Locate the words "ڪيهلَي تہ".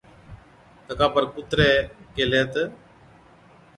2.15-2.63